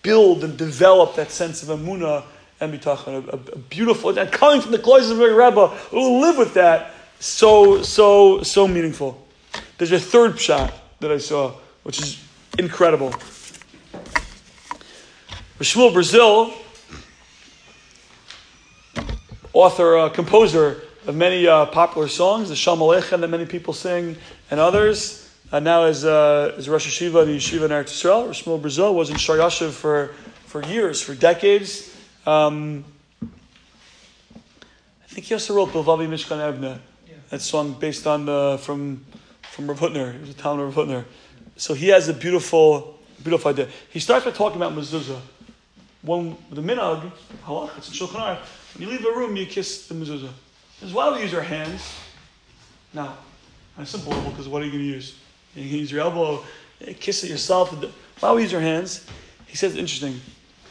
[0.03, 2.25] build and develop that sense of amuna
[2.61, 3.27] and bitachon.
[3.27, 6.55] A, a, a beautiful, and coming from the cloisters of a Rebbe who live with
[6.55, 9.27] that, so, so, so meaningful.
[9.79, 12.23] There's a third shot that I saw, which is
[12.59, 13.11] incredible.
[15.61, 16.53] Shmuel Brazil,
[19.53, 24.15] author, uh, composer of many uh, popular songs, the Shalom Aleichem that many people sing,
[24.51, 25.35] and others.
[25.51, 28.61] Uh, now is, uh, is Rosh Yeshiva, the Yeshiva in Eretz Yisrael.
[28.61, 30.09] Brazil was in Shar for,
[30.45, 31.97] for years, for decades.
[32.27, 32.85] Um,
[33.23, 33.27] I
[35.07, 36.79] think he also wrote Bilvavi Mishkan Evne,
[37.31, 39.03] that song based on the, from,
[39.41, 40.13] from Rav Hutner.
[40.13, 41.05] He was a town of Rav Hutner.
[41.57, 43.69] So he has a beautiful, beautiful idea.
[43.89, 45.23] He starts by talking about mezuzah.
[46.03, 47.11] When the minhag,
[47.47, 48.41] halach, it's in Shulchan Aruch,
[48.75, 50.33] when you leave a room, you kiss the mezuzah.
[50.79, 51.83] Because why do we use our hands?
[52.95, 53.19] Now,
[53.77, 55.17] on a simple level, because what are you going to use?
[55.55, 56.45] You can use your elbow,
[56.87, 57.73] eh, kiss it yourself.
[58.21, 59.07] Why do we use our hands?
[59.47, 60.21] He says, interesting.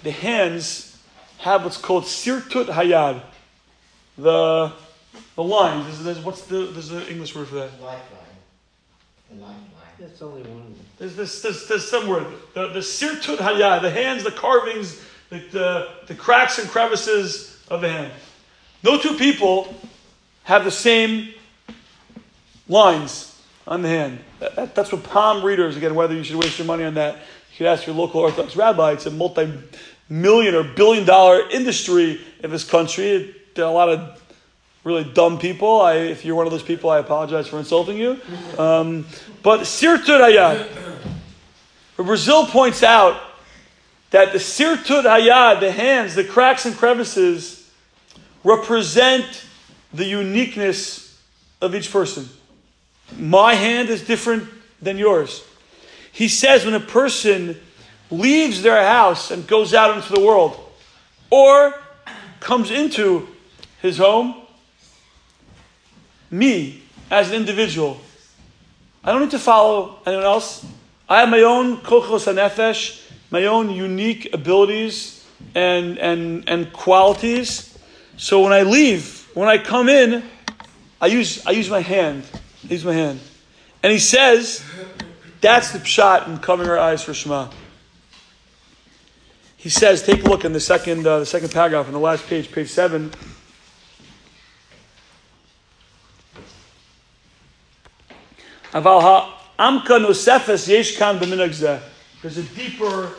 [0.03, 0.97] The hands
[1.39, 3.21] have what's called sirtut hayad.
[4.17, 4.71] The,
[5.35, 5.85] the lines.
[5.85, 7.71] There's, there's, what's the, there's an English word for that?
[7.81, 8.01] Lifeline.
[9.29, 9.63] The lifeline.
[9.99, 10.75] That's only one.
[10.99, 12.27] There's this, there's, there's some word.
[12.53, 17.81] The, the sirtut hayad, the hands, the carvings, the, the, the cracks and crevices of
[17.81, 18.13] the hand.
[18.83, 19.75] No two people
[20.47, 21.33] have the same
[22.69, 24.19] lines on the hand.
[24.39, 27.15] That, that, that's what palm readers, again, whether you should waste your money on that,
[27.15, 28.93] you could ask your local Orthodox rabbi.
[28.93, 29.51] It's a multi
[30.07, 33.35] million or billion dollar industry in this country.
[33.55, 34.23] There are a lot of
[34.85, 35.81] really dumb people.
[35.81, 38.17] I, if you're one of those people, I apologize for insulting you.
[38.57, 39.05] Um,
[39.43, 40.65] but Sirtut Hayad.
[41.97, 43.19] Brazil points out
[44.11, 47.69] that the Sirtut Hayad, the hands, the cracks and crevices,
[48.45, 49.43] represent
[49.97, 51.19] the uniqueness
[51.59, 52.29] of each person.
[53.17, 54.47] My hand is different
[54.81, 55.43] than yours.
[56.11, 57.59] He says when a person
[58.11, 60.55] leaves their house and goes out into the world,
[61.29, 61.73] or
[62.39, 63.27] comes into
[63.81, 64.35] his home,
[66.29, 67.99] me as an individual,
[69.03, 70.65] I don't need to follow anyone else.
[71.09, 77.77] I have my own kochos hanefesh, my own unique abilities and, and, and qualities.
[78.17, 80.23] So when I leave, when I come in,
[80.99, 82.23] I use, I use my hand.
[82.63, 83.19] I use my hand.
[83.83, 84.63] And he says,
[85.41, 87.49] that's the shot in covering our eyes for Shema.
[89.55, 92.25] He says, take a look in the second, uh, the second paragraph on the last
[92.25, 93.11] page, page seven.
[98.71, 103.11] Aval amka nosefes yesh kan There's a deeper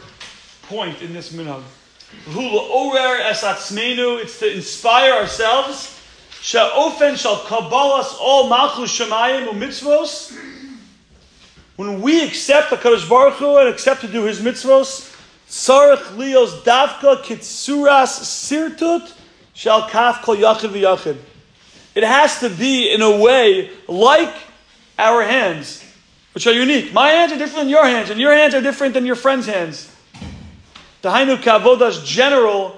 [0.63, 1.63] point in this minhag.
[4.21, 5.98] It's to inspire ourselves.
[6.41, 10.37] Sha'ofen shall kabbalas all malchus shemayim u'mitzvos.
[11.77, 15.15] When we accept the Kadosh Baruch Hu and accept to do His mitzvos,
[15.49, 19.13] sarich lios davka kitsuras sirtut
[19.55, 21.17] shall kaf kol yachid v'yachid.
[21.95, 24.35] It has to be in a way like
[24.99, 25.85] our hands,
[26.33, 26.93] which are unique.
[26.93, 29.47] My hands are different than your hands, and your hands are different than your friend's
[29.47, 29.91] hands.
[31.03, 32.78] Dahainu kavodas general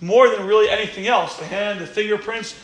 [0.00, 1.36] more than really anything else.
[1.36, 2.58] The hand, the fingerprints,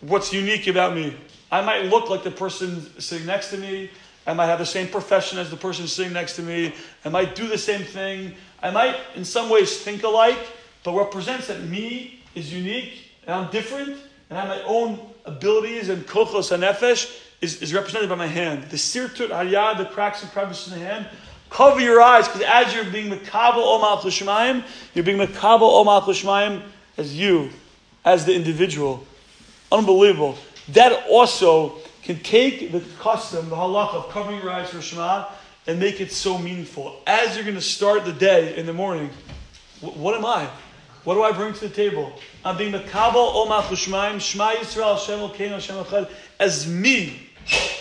[0.00, 1.16] what's unique about me.
[1.50, 3.90] I might look like the person sitting next to me.
[4.26, 6.74] I might have the same profession as the person sitting next to me.
[7.04, 8.34] I might do the same thing.
[8.62, 10.38] I might, in some ways, think alike,
[10.82, 13.96] but represents that me is unique and I'm different
[14.30, 18.26] and I have my own abilities and kochos and nefesh is, is represented by my
[18.26, 18.64] hand.
[18.70, 21.06] The sirtut hayad, the cracks and crevices in the hand,
[21.50, 26.62] cover your eyes because as you're being makabel omal l'shmayim, you're being makabel omal l'shmayim
[26.96, 27.50] as you,
[28.04, 29.04] as the individual.
[29.70, 30.38] Unbelievable.
[30.68, 35.26] That also can take the custom, the halach of covering your eyes for Shema,
[35.66, 37.00] and make it so meaningful.
[37.06, 39.10] As you're going to start the day in the morning,
[39.80, 40.48] what am I?
[41.02, 42.12] What do I bring to the table?
[42.44, 47.26] I'm being makabel omal l'shmayim, Shema Yisrael, Hashem Elokeinu, Hashem Echad, as me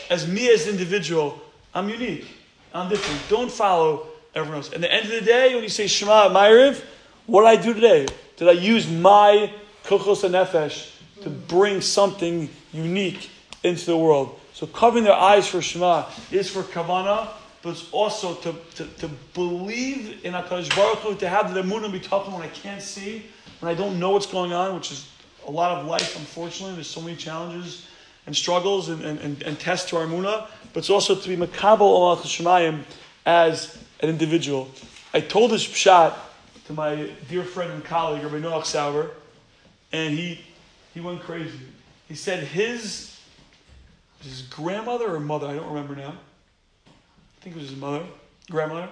[0.09, 1.41] as me as individual,
[1.73, 2.27] I'm unique.
[2.76, 3.21] I'm different.
[3.30, 4.73] Don't follow everyone else.
[4.73, 6.84] At the end of the day, when you say Shema Ma'ariv,
[7.26, 8.05] what did I do today?
[8.36, 9.49] Did I use my
[9.86, 13.30] kochos and nefesh to bring something unique
[13.63, 14.38] into the world?
[14.53, 17.30] So covering their eyes for Shema is for kavana,
[17.61, 21.89] but it's also to, to, to believe in HaKadosh Baruch Hu, to have the emunah
[21.89, 23.26] be talking when I can't see,
[23.61, 25.07] when I don't know what's going on, which is
[25.47, 26.76] a lot of life, unfortunately.
[26.76, 27.88] There's so many challenges
[28.26, 31.38] and struggles and, and, and, and tests to our emunah, but it's also to be
[31.38, 32.84] Makabal Omal Shemayim
[33.26, 34.69] as an individual.
[35.13, 36.17] I told this shot
[36.65, 39.11] to my dear friend and colleague, Rabbi Noach Sauer,
[39.91, 40.41] and he,
[40.93, 41.59] he went crazy.
[42.07, 43.19] He said his,
[44.21, 46.15] his grandmother or mother, I don't remember now.
[46.88, 48.03] I think it was his mother,
[48.49, 48.89] grandmother.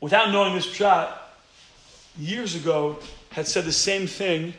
[0.00, 1.34] Without knowing this shot,
[2.18, 2.98] years ago
[3.30, 4.54] had said the same thing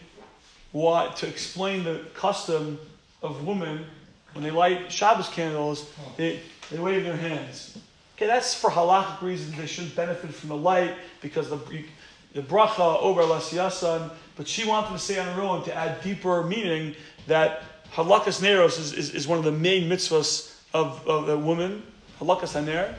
[0.72, 2.80] what, to explain the custom
[3.22, 3.86] of women
[4.34, 6.14] when they light Shabbos candles, oh.
[6.18, 6.40] they,
[6.72, 7.78] they wave their hands.
[8.16, 9.56] Okay, that's for halakhic reasons.
[9.58, 11.58] They shouldn't benefit from the light because the,
[12.34, 14.12] the bracha over Lasiyasan.
[14.36, 16.96] But she wanted to say on her own to add deeper meaning
[17.28, 21.84] that hadlakas neros is, is, is, one of the main mitzvahs of, of a woman.
[22.20, 22.94] Hadlakas haner.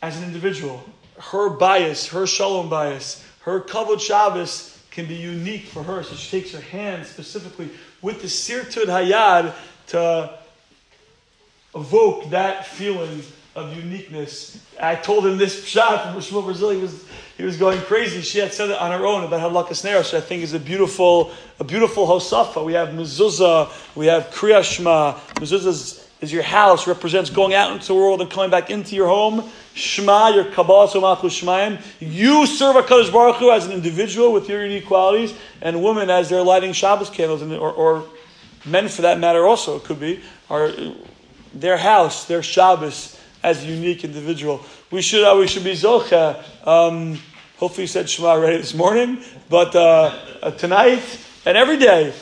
[0.00, 0.82] As an individual,
[1.18, 6.02] her bayis, her shalom bayis, her kavod Shabbos can be unique for her.
[6.02, 7.70] So she takes her hand specifically
[8.02, 9.54] with the sirtut hayad
[9.88, 10.38] to
[11.74, 13.22] evoke that feeling
[13.54, 14.64] of uniqueness.
[14.80, 16.70] I told him this shot from Shmuel Brazil.
[16.70, 17.04] He was,
[17.36, 18.22] he was going crazy.
[18.22, 20.60] She had said it on her own about Hadlakas Ner, which I think is a
[20.60, 22.64] beautiful, a beautiful hosafa.
[22.64, 25.18] We have mezuzah, we have kriyashma.
[25.34, 29.08] Mezuzah is, your house, represents going out into the world and coming back into your
[29.08, 29.48] home.
[29.74, 31.80] Shema, your Kabbalah, Somachu Shemaim.
[32.00, 36.10] You serve a Kadosh Baruch Hu as an individual with your unique qualities, and women
[36.10, 38.04] as they're lighting Shabbos candles, or, or
[38.64, 40.72] men for that matter also, it could be, are
[41.54, 44.64] their house, their Shabbos as a unique individual.
[44.90, 46.42] We should, uh, we should be Zocha.
[46.66, 47.20] Um,
[47.58, 51.02] hopefully you said Shema already this morning, but uh, uh, tonight
[51.46, 52.12] and every day,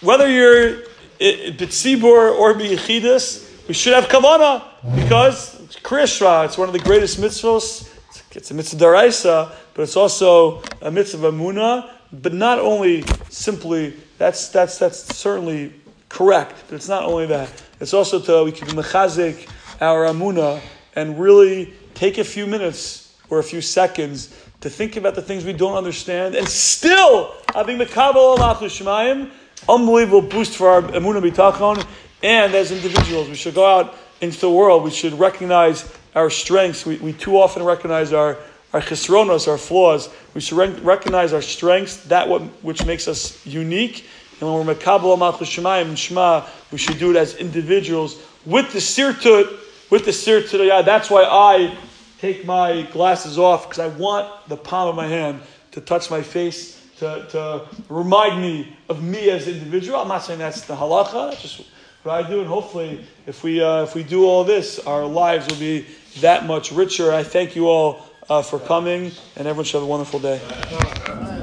[0.00, 0.82] whether you're
[1.22, 4.64] B'tzibur or B'yichidus, we should have Kavana
[4.96, 6.46] because it's Kriyashma.
[6.46, 7.88] It's one of the greatest mitzvahs.
[8.32, 11.88] It's a mitzvah daraisa, but it's also a mitzvah Muna.
[12.12, 15.72] But not only simply, that's, that's, that's certainly
[16.08, 17.50] correct, but it's not only that.
[17.80, 19.48] It's also to, we can mechazik
[19.80, 20.60] our emunah
[20.96, 25.44] and really take a few minutes or a few seconds to think about the things
[25.44, 29.30] we don't understand and still having mekabel shemayim,
[29.68, 31.86] unbelievable boost for our emunah bitachon.
[32.22, 34.84] And as individuals, we should go out into the world.
[34.84, 36.86] We should recognize our strengths.
[36.86, 38.38] We, we too often recognize our
[38.72, 40.08] our chisronos, our flaws.
[40.34, 44.06] We should recognize our strengths, that what, which makes us unique,
[44.40, 48.80] and when we're Malchus Shemayim and Shema, we should do it as individuals with the
[48.80, 49.46] sirtut,
[49.90, 50.66] with the sirtut.
[50.66, 51.76] Yeah, that's why I
[52.18, 55.42] take my glasses off because I want the palm of my hand
[55.72, 60.00] to touch my face to, to remind me of me as an individual.
[60.00, 61.38] I'm not saying that's the halacha.
[61.40, 61.62] Just
[62.04, 65.46] what I do, and hopefully, if we uh, if we do all this, our lives
[65.48, 65.86] will be
[66.20, 67.12] that much richer.
[67.12, 71.41] I thank you all uh, for coming, and everyone should have a wonderful day.